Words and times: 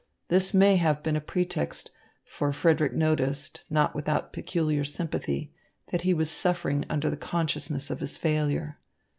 This 0.29 0.51
may 0.51 0.77
have 0.77 1.03
been 1.03 1.15
a 1.15 1.21
pretext, 1.21 1.91
for 2.25 2.51
Frederick 2.51 2.93
noticed, 2.93 3.61
not 3.69 3.93
without 3.93 4.33
peculiar 4.33 4.83
sympathy, 4.83 5.53
that 5.91 6.01
he 6.01 6.11
was 6.15 6.31
suffering 6.31 6.85
under 6.89 7.11
the 7.11 7.15
consciousness 7.17 7.91
of 7.91 7.99
his 7.99 8.17
failure. 8.17 8.79